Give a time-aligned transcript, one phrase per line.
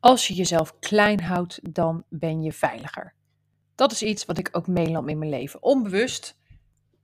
[0.00, 3.14] Als je jezelf klein houdt, dan ben je veiliger.
[3.74, 5.62] Dat is iets wat ik ook meelam in mijn leven.
[5.62, 6.36] Onbewust,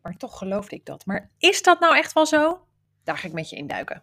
[0.03, 1.06] maar toch geloofde ik dat.
[1.06, 2.66] Maar is dat nou echt wel zo?
[3.04, 4.02] Daar ga ik met je induiken.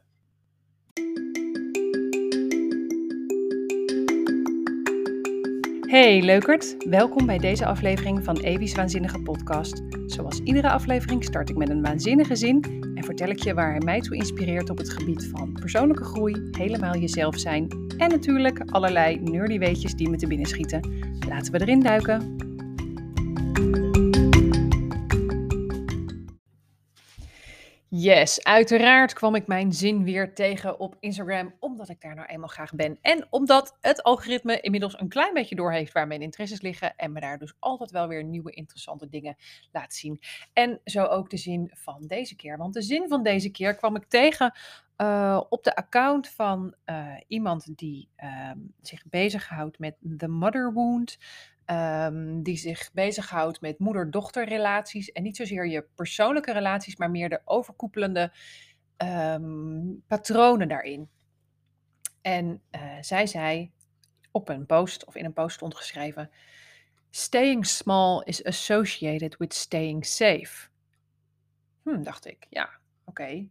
[5.90, 9.82] Hey leukert, welkom bij deze aflevering van Evi's Waanzinnige Podcast.
[10.06, 12.64] Zoals iedere aflevering start ik met een waanzinnige zin
[12.96, 16.50] en vertel ik je waar hij mij toe inspireert op het gebied van persoonlijke groei,
[16.52, 20.94] helemaal jezelf zijn en natuurlijk allerlei nerdy weetjes die me te binnen schieten.
[21.28, 22.49] Laten we erin duiken.
[28.02, 32.48] Yes, uiteraard kwam ik mijn zin weer tegen op Instagram, omdat ik daar nou eenmaal
[32.48, 32.98] graag ben.
[33.02, 37.20] En omdat het algoritme inmiddels een klein beetje doorheeft waar mijn interesses liggen en me
[37.20, 39.36] daar dus altijd wel weer nieuwe interessante dingen
[39.72, 40.20] laat zien.
[40.54, 42.58] En zo ook de zin van deze keer.
[42.58, 44.54] Want de zin van deze keer kwam ik tegen
[44.98, 51.18] uh, op de account van uh, iemand die uh, zich bezighoudt met the mother wound.
[51.72, 55.12] Um, die zich bezighoudt met moeder-dochter relaties.
[55.12, 58.32] En niet zozeer je persoonlijke relaties, maar meer de overkoepelende
[58.98, 61.10] um, patronen daarin.
[62.22, 63.72] En uh, zij zei
[64.32, 66.32] op een post, of in een post stond geschreven:
[67.10, 70.70] Staying small is associated with staying safe.
[71.84, 72.46] Hm, dacht ik.
[72.50, 72.70] Ja,
[73.06, 73.48] oké.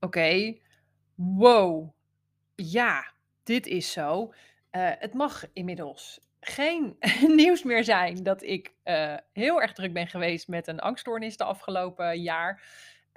[0.00, 0.58] Oké.
[1.14, 1.90] Wow.
[2.54, 4.32] Ja, dit is zo.
[4.72, 6.96] Uh, het mag inmiddels geen
[7.36, 11.44] nieuws meer zijn dat ik uh, heel erg druk ben geweest met een angststoornis de
[11.44, 12.62] afgelopen jaar.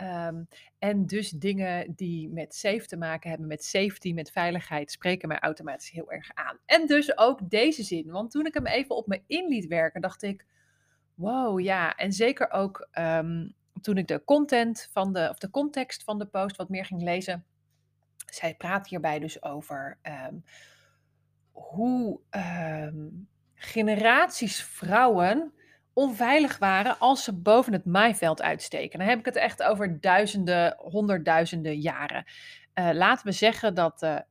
[0.01, 0.47] Um,
[0.79, 5.39] en dus dingen die met safe te maken hebben, met safety, met veiligheid, spreken mij
[5.39, 6.57] automatisch heel erg aan.
[6.65, 10.01] En dus ook deze zin, want toen ik hem even op me in liet werken,
[10.01, 10.45] dacht ik,
[11.13, 11.95] wow, ja.
[11.95, 16.25] En zeker ook um, toen ik de content van de, of de context van de
[16.25, 17.45] post wat meer ging lezen.
[18.25, 20.43] Zij praat hierbij dus over um,
[21.59, 25.53] hoe um, generaties vrouwen
[25.93, 28.99] onveilig waren als ze boven het maaiveld uitsteken.
[28.99, 32.25] Dan heb ik het echt over duizenden, honderdduizenden jaren.
[32.73, 34.23] Uh, laten we zeggen dat de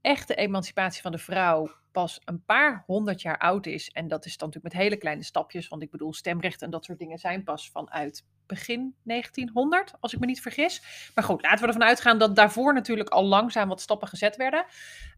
[0.00, 3.90] echte emancipatie van de vrouw pas een paar honderd jaar oud is.
[3.90, 6.84] En dat is dan natuurlijk met hele kleine stapjes, want ik bedoel, stemrecht en dat
[6.84, 10.82] soort dingen zijn pas vanuit begin 1900, als ik me niet vergis.
[11.14, 14.64] Maar goed, laten we ervan uitgaan dat daarvoor natuurlijk al langzaam wat stappen gezet werden.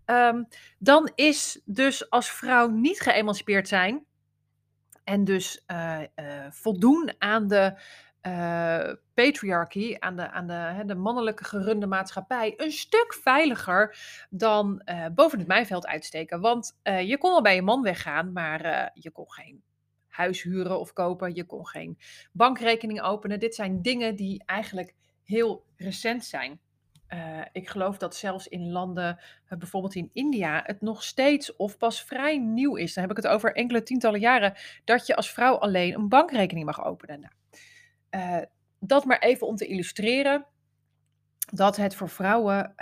[0.07, 0.49] Um,
[0.79, 4.05] dan is dus als vrouw niet geëmancipeerd zijn
[5.05, 6.07] en dus uh, uh,
[6.51, 7.81] voldoen aan de
[8.23, 13.97] uh, patriarchy, aan, de, aan de, hè, de mannelijke gerunde maatschappij, een stuk veiliger
[14.31, 14.83] dan
[15.15, 16.41] boven het mijveld uitsteken.
[16.41, 19.63] Want je kon al bij je man weggaan, maar je kon geen
[20.09, 21.35] huis huren of kopen.
[21.35, 21.99] Je kon geen
[22.33, 23.41] bankrekening openen.
[23.41, 26.61] Dit zijn dingen die eigenlijk heel recent zijn.
[27.15, 29.19] Uh, ik geloof dat zelfs in landen,
[29.53, 32.95] uh, bijvoorbeeld in India, het nog steeds of pas vrij nieuw is.
[32.95, 36.67] Dan heb ik het over enkele tientallen jaren, dat je als vrouw alleen een bankrekening
[36.67, 37.33] mag openen.
[38.11, 38.47] Nou, uh,
[38.79, 40.47] dat maar even om te illustreren
[41.53, 42.75] dat het voor vrouwen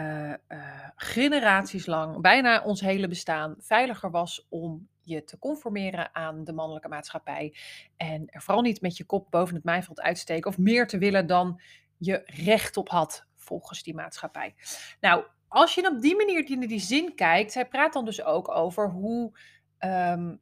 [0.96, 6.88] generaties lang, bijna ons hele bestaan, veiliger was om je te conformeren aan de mannelijke
[6.88, 7.54] maatschappij.
[7.96, 11.26] En er vooral niet met je kop boven het mijveld uitsteken of meer te willen
[11.26, 11.60] dan
[11.96, 14.54] je recht op had volgens die maatschappij.
[15.00, 18.48] Nou, als je op die manier naar die zin kijkt, zij praat dan dus ook
[18.48, 19.38] over hoe,
[19.78, 20.40] um,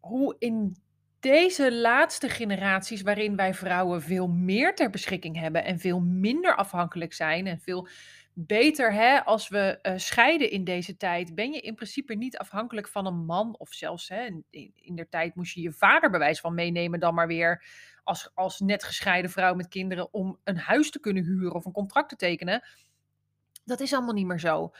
[0.00, 0.76] hoe in
[1.20, 7.12] deze laatste generaties, waarin wij vrouwen veel meer ter beschikking hebben en veel minder afhankelijk
[7.12, 7.88] zijn en veel
[8.38, 12.88] beter, hè, als we uh, scheiden in deze tijd, ben je in principe niet afhankelijk
[12.88, 13.58] van een man.
[13.58, 17.14] Of zelfs hè, in, in der tijd moest je je vader bewijs van meenemen dan
[17.14, 17.64] maar weer
[18.04, 21.72] als, als net gescheiden vrouw met kinderen om een huis te kunnen huren of een
[21.72, 22.62] contract te tekenen.
[23.64, 24.70] Dat is allemaal niet meer zo.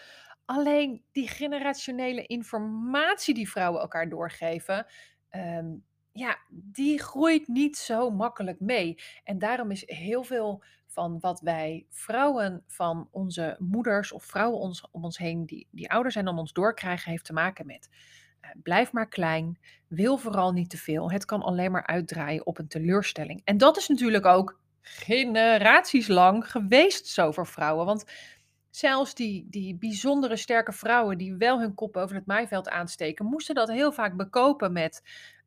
[0.45, 4.87] Alleen die generationele informatie die vrouwen elkaar doorgeven,
[5.31, 8.99] um, ja, die groeit niet zo makkelijk mee.
[9.25, 10.65] En daarom is heel veel
[10.97, 15.91] van wat wij vrouwen van onze moeders of vrouwen ons, om ons heen die, die
[15.91, 17.89] ouder zijn dan ons doorkrijgen, heeft te maken met
[18.43, 21.11] uh, blijf maar klein, wil vooral niet te veel.
[21.11, 23.41] Het kan alleen maar uitdraaien op een teleurstelling.
[23.45, 27.87] En dat is natuurlijk ook generaties lang geweest zo voor vrouwen.
[27.87, 28.05] Want
[28.71, 33.55] zelfs die, die bijzondere sterke vrouwen die wel hun kop over het maaiveld aansteken, moesten
[33.55, 35.03] dat heel vaak bekopen met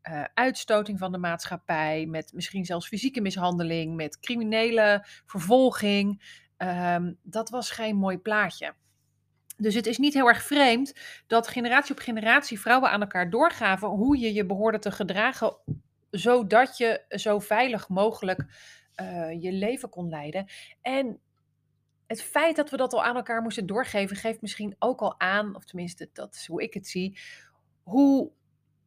[0.10, 6.38] uh, uitstoting van de maatschappij, met misschien zelfs fysieke mishandeling, met criminele vervolging.
[6.58, 8.74] Um, dat was geen mooi plaatje.
[9.58, 10.94] Dus het is niet heel erg vreemd
[11.28, 15.56] dat generatie op generatie vrouwen aan elkaar doorgaven hoe je je behoorde te gedragen,
[16.10, 18.46] zodat je zo veilig mogelijk
[19.02, 20.46] uh, je leven kon leiden.
[20.82, 21.20] En
[22.08, 25.56] het feit dat we dat al aan elkaar moesten doorgeven, geeft misschien ook al aan,
[25.56, 27.20] of tenminste, dat is hoe ik het zie,
[27.84, 28.32] hoe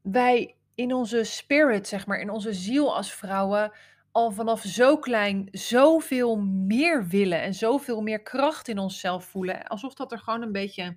[0.00, 3.72] wij in onze spirit, zeg maar, in onze ziel als vrouwen,
[4.12, 9.66] al vanaf zo klein zoveel meer willen en zoveel meer kracht in onszelf voelen.
[9.66, 10.96] Alsof dat er gewoon een beetje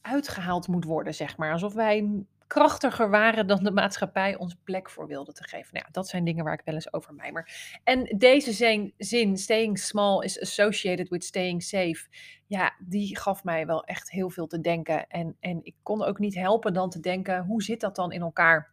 [0.00, 1.52] uitgehaald moet worden, zeg maar.
[1.52, 5.68] Alsof wij krachtiger waren dan de maatschappij ons plek voor wilde te geven.
[5.72, 7.48] Nou ja, dat zijn dingen waar ik wel eens over mijmer.
[7.84, 12.06] En deze zin, zin, staying small is associated with staying safe,
[12.46, 15.06] ja, die gaf mij wel echt heel veel te denken.
[15.06, 18.20] En, en ik kon ook niet helpen dan te denken, hoe zit dat dan in
[18.20, 18.72] elkaar?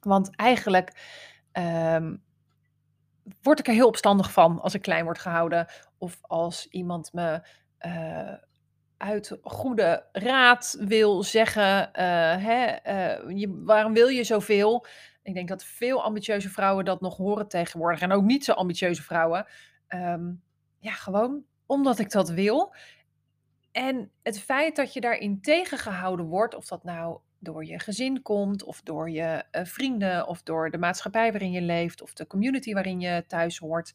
[0.00, 1.00] Want eigenlijk
[1.52, 2.22] um,
[3.42, 5.66] word ik er heel opstandig van als ik klein word gehouden.
[5.98, 7.46] Of als iemand me
[7.80, 8.34] uh,
[9.02, 11.92] uit goede raad wil zeggen, uh,
[12.44, 12.76] hè,
[13.28, 14.86] je, waarom wil je zoveel?
[15.22, 18.00] Ik denk dat veel ambitieuze vrouwen dat nog horen tegenwoordig.
[18.00, 19.46] En ook niet zo ambitieuze vrouwen.
[19.88, 20.42] Um,
[20.78, 22.74] ja, gewoon omdat ik dat wil.
[23.72, 28.62] En het feit dat je daarin tegengehouden wordt, of dat nou door je gezin komt,
[28.64, 32.72] of door je uh, vrienden, of door de maatschappij waarin je leeft, of de community
[32.72, 33.94] waarin je thuis hoort.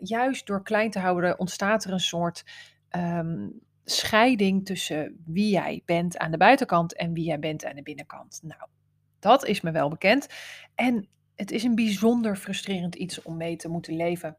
[0.00, 2.44] Juist door klein te houden ontstaat er een soort
[2.96, 7.82] um, scheiding tussen wie jij bent aan de buitenkant en wie jij bent aan de
[7.82, 8.40] binnenkant.
[8.42, 8.62] Nou,
[9.18, 10.28] dat is me wel bekend.
[10.74, 14.36] En het is een bijzonder frustrerend iets om mee te moeten leven.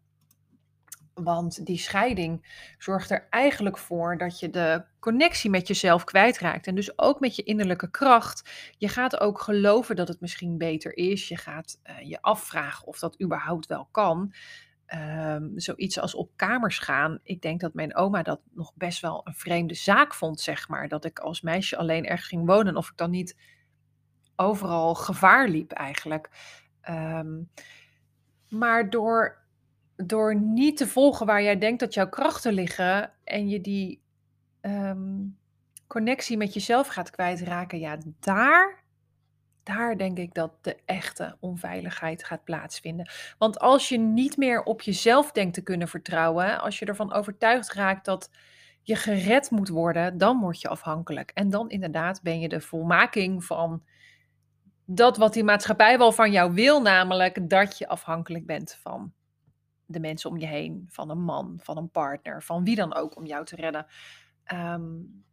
[1.14, 6.68] Want die scheiding zorgt er eigenlijk voor dat je de connectie met jezelf kwijtraakt.
[6.68, 8.50] En dus ook met je innerlijke kracht.
[8.78, 11.28] Je gaat ook geloven dat het misschien beter is.
[11.28, 14.34] Je gaat uh, je afvragen of dat überhaupt wel kan.
[14.94, 17.20] Um, zoiets als op kamers gaan.
[17.24, 20.88] Ik denk dat mijn oma dat nog best wel een vreemde zaak vond, zeg maar.
[20.88, 22.76] Dat ik als meisje alleen ergens ging wonen.
[22.76, 23.38] Of ik dan niet
[24.36, 26.30] overal gevaar liep, eigenlijk.
[26.90, 27.50] Um,
[28.50, 29.44] maar door
[29.96, 34.02] door niet te volgen waar jij denkt dat jouw krachten liggen en je die
[34.62, 35.38] um,
[35.88, 38.84] connectie met jezelf gaat kwijtraken, ja, daar,
[39.66, 43.10] daar denk ik dat de echte onveiligheid gaat plaatsvinden.
[43.38, 47.74] Want als je niet meer op jezelf denkt te kunnen vertrouwen, als je ervan overtuigd
[47.74, 48.30] raakt dat
[48.82, 51.32] je gered moet worden, dan word je afhankelijk.
[51.34, 53.84] En dan inderdaad ben je de volmaking van
[54.86, 59.14] dat wat die maatschappij wel van jou wil, namelijk dat je afhankelijk bent van
[59.86, 63.16] de mensen om je heen, van een man, van een partner, van wie dan ook
[63.18, 63.86] om jou te redden.
[64.54, 65.24] Um,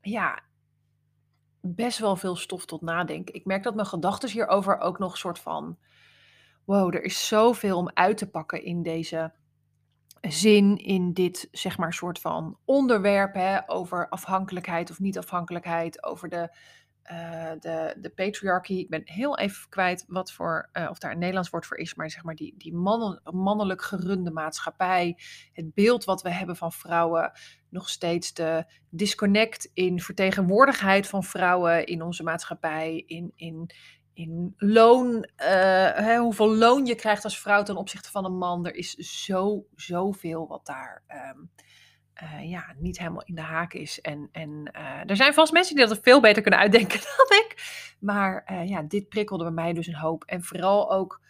[0.00, 0.42] ja,
[1.74, 3.34] best wel veel stof tot nadenken.
[3.34, 5.78] Ik merk dat mijn gedachten hierover ook nog soort van.
[6.64, 9.32] Wow, er is zoveel om uit te pakken in deze
[10.20, 16.28] zin, in dit zeg maar soort van onderwerp hè, over afhankelijkheid of niet afhankelijkheid, over
[16.28, 16.56] de
[17.12, 18.72] uh, de, de patriarchy.
[18.72, 21.94] Ik ben heel even kwijt wat voor, uh, of daar een Nederlands woord voor is,
[21.94, 22.74] maar zeg maar die, die
[23.32, 25.18] mannelijk gerunde maatschappij.
[25.52, 27.32] Het beeld wat we hebben van vrouwen.
[27.68, 33.02] Nog steeds de disconnect in vertegenwoordigheid van vrouwen in onze maatschappij.
[33.06, 33.70] In, in,
[34.12, 35.46] in loon, uh,
[35.92, 38.66] hè, hoeveel loon je krijgt als vrouw ten opzichte van een man.
[38.66, 41.02] Er is zo, zoveel wat daar.
[41.36, 41.50] Um,
[42.22, 44.00] uh, ja, niet helemaal in de haak is.
[44.00, 47.54] En, en uh, er zijn vast mensen die dat veel beter kunnen uitdenken dan ik.
[47.98, 50.24] Maar uh, ja, dit prikkelde bij mij dus een hoop.
[50.24, 51.20] En vooral ook,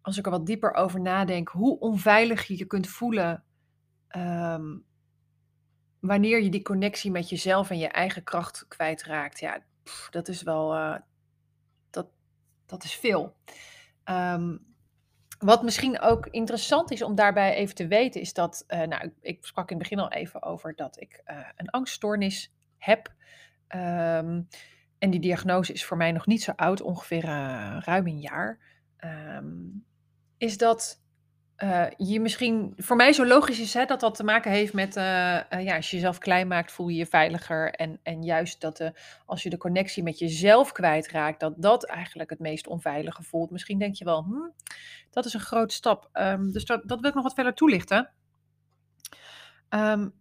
[0.00, 3.44] als ik er wat dieper over nadenk, hoe onveilig je je kunt voelen
[4.16, 4.84] um,
[6.00, 9.40] wanneer je die connectie met jezelf en je eigen kracht kwijtraakt.
[9.40, 9.62] Ja,
[10.10, 10.98] dat is wel,
[11.90, 12.06] dat,
[12.66, 13.36] dat is veel.
[14.04, 14.73] Um,
[15.44, 19.44] wat misschien ook interessant is om daarbij even te weten, is dat, uh, nou, ik
[19.44, 23.12] sprak in het begin al even over dat ik uh, een angststoornis heb.
[23.68, 24.48] Um,
[24.98, 28.58] en die diagnose is voor mij nog niet zo oud, ongeveer uh, ruim een jaar.
[29.36, 29.84] Um,
[30.38, 31.03] is dat
[31.58, 34.96] uh, je misschien voor mij zo logisch is hè, dat dat te maken heeft met,
[34.96, 37.70] uh, uh, ja, als je jezelf klein maakt, voel je je veiliger.
[37.70, 38.92] En, en juist dat de,
[39.26, 43.50] als je de connectie met jezelf kwijtraakt, dat dat eigenlijk het meest onveilige voelt.
[43.50, 44.50] Misschien denk je wel, hm,
[45.10, 46.08] dat is een grote stap.
[46.12, 48.10] Um, dus dat, wil ik nog wat verder toelichten.
[49.68, 50.14] Um,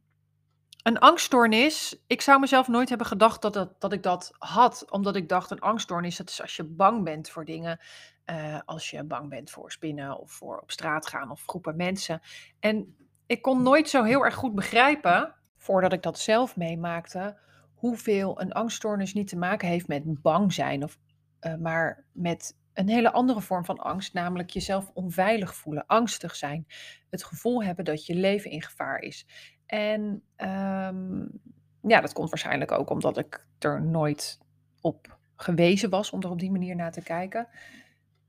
[0.83, 4.91] een angststoornis, ik zou mezelf nooit hebben gedacht dat, dat, dat ik dat had.
[4.91, 7.79] Omdat ik dacht, een angststoornis, dat is als je bang bent voor dingen.
[8.25, 12.21] Uh, als je bang bent voor spinnen of voor op straat gaan of groepen mensen.
[12.59, 17.37] En ik kon nooit zo heel erg goed begrijpen, voordat ik dat zelf meemaakte,
[17.73, 20.83] hoeveel een angststoornis niet te maken heeft met bang zijn.
[20.83, 20.97] Of,
[21.41, 26.67] uh, maar met een hele andere vorm van angst, namelijk jezelf onveilig voelen, angstig zijn.
[27.09, 29.27] Het gevoel hebben dat je leven in gevaar is.
[29.65, 30.01] En
[30.37, 31.41] um,
[31.81, 34.39] ja, dat komt waarschijnlijk ook omdat ik er nooit
[34.81, 37.47] op gewezen was om er op die manier naar te kijken.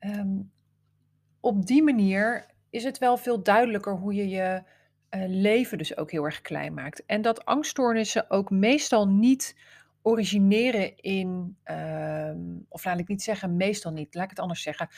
[0.05, 0.53] Um,
[1.41, 4.63] op die manier is het wel veel duidelijker hoe je je
[5.09, 7.07] eh, leven dus ook heel erg klein maakt.
[7.07, 9.57] En dat angststoornissen ook meestal niet
[10.03, 14.89] origineren in, ehm, of laat ik niet zeggen meestal niet, laat ik het anders zeggen.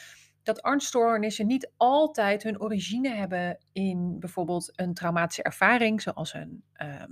[0.46, 7.10] Dat angststoornissen niet altijd hun origine hebben in bijvoorbeeld een traumatische ervaring, zoals een, ehm,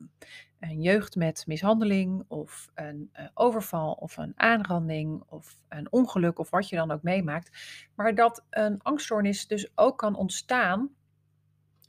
[0.60, 6.50] een jeugd met mishandeling of een eh, overval of een aanranding of een ongeluk of
[6.50, 7.50] wat je dan ook meemaakt.
[7.94, 10.90] Maar dat een angststoornis dus ook kan ontstaan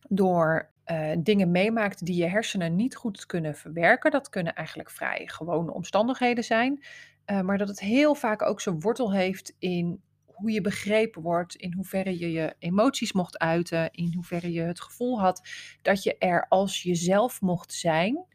[0.10, 4.12] door uh, dingen meemaakt die je hersenen niet goed kunnen verwerken.
[4.12, 6.84] Dat kunnen eigenlijk vrij gewone omstandigheden zijn.
[7.26, 10.04] Uh, maar dat het heel vaak ook zijn wortel heeft in
[10.36, 14.82] hoe je begrepen wordt, in hoeverre je je emoties mocht uiten, in hoeverre je het
[14.82, 15.50] gevoel had
[15.82, 18.26] dat je er als jezelf mocht zijn.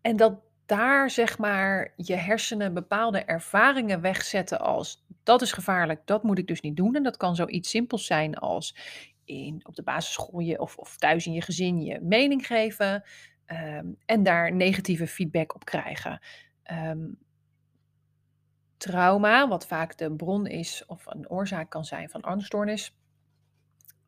[0.00, 6.22] En dat daar zeg maar je hersenen bepaalde ervaringen wegzetten als dat is gevaarlijk, dat
[6.22, 6.94] moet ik dus niet doen.
[6.94, 8.76] En dat kan zoiets simpels zijn als
[9.24, 13.02] in, op de basisschool je, of, of thuis in je gezin je mening geven
[13.44, 16.20] ehm, en daar negatieve feedback op krijgen.
[16.72, 17.18] Um,
[18.78, 22.96] trauma, wat vaak de bron is of een oorzaak kan zijn van angststoornis,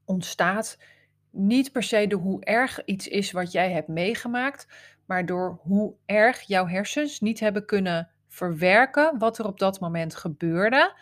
[0.05, 0.79] ontstaat
[1.31, 4.67] niet per se door hoe erg iets is wat jij hebt meegemaakt,
[5.07, 10.15] maar door hoe erg jouw hersens niet hebben kunnen verwerken wat er op dat moment
[10.15, 10.97] gebeurde.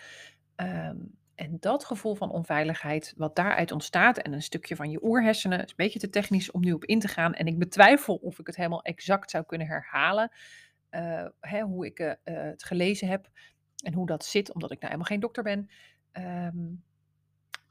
[0.57, 5.59] Um, en dat gevoel van onveiligheid, wat daaruit ontstaat, en een stukje van je oerhersenen,
[5.59, 7.35] is een beetje te technisch om nu op in te gaan.
[7.35, 10.31] En ik betwijfel of ik het helemaal exact zou kunnen herhalen,
[10.91, 13.29] uh, hè, hoe ik uh, het gelezen heb
[13.85, 15.71] en hoe dat zit, omdat ik nou helemaal geen dokter ben.
[16.13, 16.83] Um,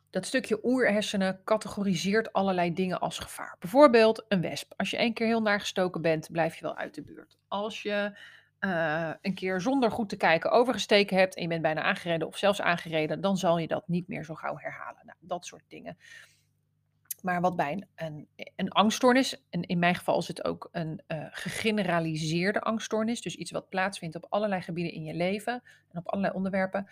[0.10, 3.56] dat stukje oerhersenen categoriseert allerlei dingen als gevaar.
[3.60, 4.74] Bijvoorbeeld een wesp.
[4.76, 7.38] Als je één keer heel naar gestoken bent, blijf je wel uit de buurt.
[7.48, 8.18] Als je
[8.60, 12.38] uh, een keer zonder goed te kijken overgesteken hebt en je bent bijna aangereden of
[12.38, 15.02] zelfs aangereden, dan zal je dat niet meer zo gauw herhalen.
[15.06, 15.98] Nou, dat soort dingen.
[17.22, 21.26] Maar wat bij een, een, angststoornis, en in mijn geval is het ook een uh,
[21.32, 26.36] gegeneraliseerde angststoornis, dus iets wat plaatsvindt op allerlei gebieden in je leven en op allerlei
[26.36, 26.88] onderwerpen,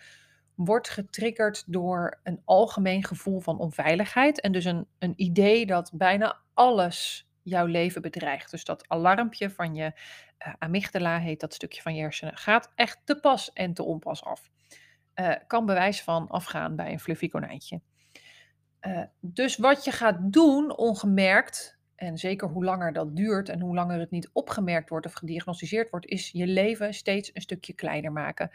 [0.54, 6.40] wordt getriggerd door een algemeen gevoel van onveiligheid en dus een, een idee dat bijna
[6.54, 8.50] alles jouw leven bedreigt.
[8.50, 9.92] Dus dat alarmpje van je
[10.46, 14.24] uh, amygdala, heet dat stukje van je hersenen, gaat echt te pas en te onpas
[14.24, 14.50] af.
[15.14, 17.80] Uh, kan bewijs van afgaan bij een fluffy konijntje.
[18.86, 23.74] Uh, dus wat je gaat doen, ongemerkt, en zeker hoe langer dat duurt en hoe
[23.74, 28.12] langer het niet opgemerkt wordt of gediagnosticeerd wordt, is je leven steeds een stukje kleiner
[28.12, 28.50] maken.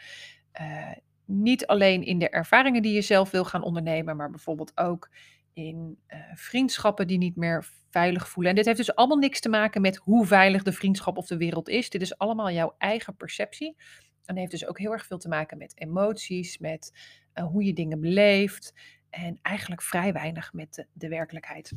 [1.25, 5.09] niet alleen in de ervaringen die je zelf wil gaan ondernemen, maar bijvoorbeeld ook
[5.53, 8.51] in uh, vriendschappen die niet meer veilig voelen.
[8.51, 11.37] En dit heeft dus allemaal niks te maken met hoe veilig de vriendschap of de
[11.37, 11.89] wereld is.
[11.89, 13.75] Dit is allemaal jouw eigen perceptie.
[14.25, 16.91] En heeft dus ook heel erg veel te maken met emoties, met
[17.33, 18.73] hoe je dingen beleeft.
[19.11, 21.73] En eigenlijk vrij weinig met de, werkelijkheid.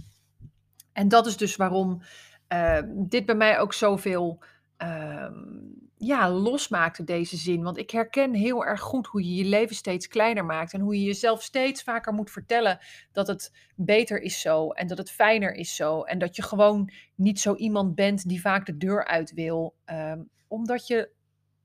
[0.93, 2.03] En dat is dus waarom
[2.49, 4.43] uh, dit bij mij ook zoveel
[4.79, 7.62] um, ja, losmaakte, deze zin.
[7.62, 10.73] Want ik herken heel erg goed hoe je je leven steeds kleiner maakt.
[10.73, 12.79] En hoe je jezelf steeds vaker moet vertellen
[13.12, 14.71] dat het beter is zo.
[14.71, 16.03] En dat het fijner is zo.
[16.03, 19.75] En dat je gewoon niet zo iemand bent die vaak de deur uit wil.
[19.87, 21.11] Um, omdat je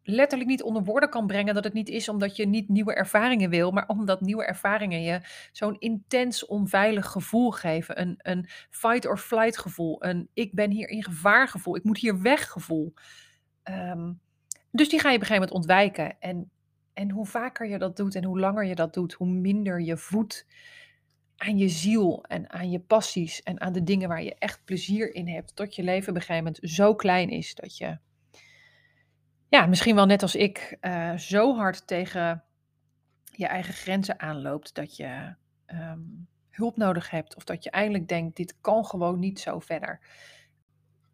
[0.10, 3.50] letterlijk niet onder woorden kan brengen dat het niet is omdat je niet nieuwe ervaringen
[3.50, 8.02] wil, maar omdat nieuwe ervaringen je zo'n intens onveilig gevoel geven.
[8.02, 11.98] Een, een fight or flight gevoel, een ik ben hier in gevaar gevoel, ik moet
[11.98, 12.94] hier weg gevoel.
[13.64, 14.20] Um,
[14.72, 16.20] dus die ga je op een gegeven moment ontwijken.
[16.20, 16.52] En,
[16.94, 19.98] en hoe vaker je dat doet en hoe langer je dat doet, hoe minder je
[19.98, 20.46] voedt
[21.38, 25.16] aan je ziel en aan je passies en aan de dingen waar je echt plezier
[25.16, 25.56] in hebt.
[25.56, 27.98] Tot je leven op een gegeven moment zo klein is dat je
[29.50, 32.44] ja, misschien wel net als ik, uh, zo hard tegen
[33.24, 35.36] je eigen grenzen aanloopt dat je
[35.68, 37.36] um, hulp nodig hebt.
[37.36, 40.00] Of dat je eigenlijk denkt, dit kan gewoon niet zo verder.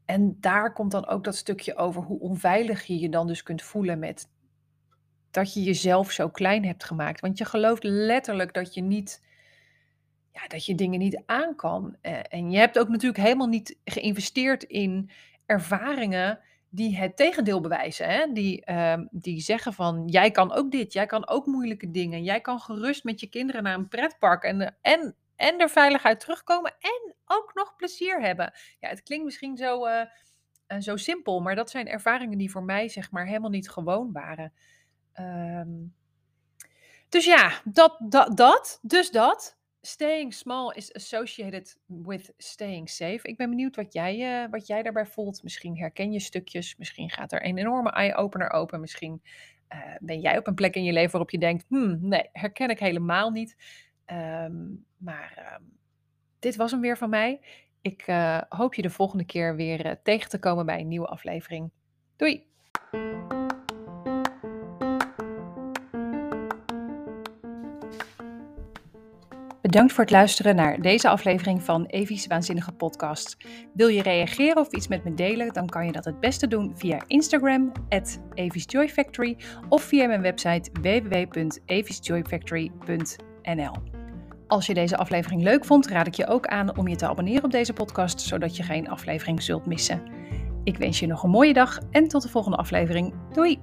[0.05, 3.61] En daar komt dan ook dat stukje over hoe onveilig je je dan dus kunt
[3.61, 4.29] voelen met
[5.31, 7.19] dat je jezelf zo klein hebt gemaakt.
[7.21, 9.25] Want je gelooft letterlijk dat je niet,
[10.31, 11.95] ja, dat je dingen niet aan kan.
[12.01, 15.09] Uh, en je hebt ook natuurlijk helemaal niet geïnvesteerd in
[15.45, 16.39] ervaringen
[16.75, 18.09] die het tegendeel bewijzen.
[18.09, 18.31] Hè?
[18.31, 22.23] Die, uh, die zeggen van, jij kan ook dit, jij kan ook moeilijke dingen.
[22.23, 26.03] Jij kan gerust met je kinderen naar een pretpark en, eh, en, en er veilig
[26.03, 28.53] uit terugkomen en ook nog plezier hebben.
[28.79, 30.01] Ja, het klinkt misschien zo, uh,
[30.67, 34.11] uh, zo simpel, maar dat zijn ervaringen die voor mij zeg maar helemaal niet gewoon
[34.11, 34.53] waren.
[35.19, 35.93] Um,
[37.09, 39.54] dus ja, dat, dat, dat, dus dat
[39.85, 43.19] staying small is associated with staying safe.
[43.21, 45.43] Ik ben benieuwd wat jij, uh, wat jij daarbij voelt.
[45.43, 46.75] Misschien herken je stukjes.
[46.77, 48.79] Misschien gaat er een enorme eye-opener open.
[48.79, 49.21] Misschien
[49.73, 52.69] uh, ben jij op een plek in je leven waarop je denkt: hmm, nee, herken
[52.69, 53.55] ik helemaal niet.
[54.05, 55.77] Um, maar um,
[56.39, 57.39] dit was hem weer van mij.
[57.81, 61.71] Ik uh, hoop je de volgende keer weer tegen te komen bij een nieuwe aflevering.
[62.15, 62.47] Doei!
[69.65, 73.37] Bedankt voor het luisteren naar deze aflevering van Evie's Waanzinnige Podcast.
[73.73, 76.73] Wil je reageren of iets met me delen, dan kan je dat het beste doen
[76.75, 78.19] via Instagram, at
[78.65, 79.37] Joy Factory,
[79.69, 83.73] of via mijn website www.eviesjoyfactory.nl.
[84.47, 87.43] Als je deze aflevering leuk vond, raad ik je ook aan om je te abonneren
[87.43, 90.01] op deze podcast, zodat je geen aflevering zult missen.
[90.63, 93.13] Ik wens je nog een mooie dag en tot de volgende aflevering.
[93.31, 93.59] Doei!